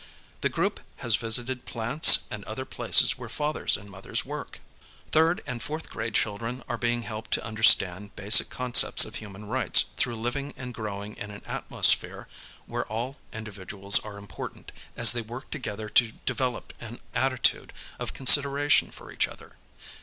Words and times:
The 0.41 0.49
group 0.49 0.79
has 0.97 1.15
visited 1.15 1.67
plants 1.67 2.21
and 2.31 2.43
other 2.45 2.65
places 2.65 3.19
where 3.19 3.29
fathers 3.29 3.77
and 3.77 3.87
mothers 3.87 4.25
work. 4.25 4.59
Third 5.11 5.43
and 5.45 5.61
fourth 5.61 5.91
grade 5.91 6.15
children 6.15 6.63
are 6.67 6.79
being 6.79 7.03
helped 7.03 7.29
to 7.35 7.45
understand 7.45 8.15
basic 8.15 8.49
concepts 8.49 9.05
of 9.05 9.17
human 9.17 9.45
rights 9.45 9.85
through 9.97 10.15
living 10.15 10.55
and 10.57 10.73
growing 10.73 11.15
in 11.17 11.29
an 11.29 11.43
atmosphere 11.45 12.27
where 12.65 12.87
all 12.87 13.17
individuals 13.31 13.99
are 13.99 14.17
important 14.17 14.71
as 14.97 15.11
they 15.11 15.21
work 15.21 15.51
together 15.51 15.87
to 15.89 16.13
develop 16.25 16.73
an 16.81 16.97
attitude 17.13 17.71
of 17.99 18.15
consideration 18.15 18.89
for 18.89 19.11
each 19.11 19.27
other. 19.27 19.53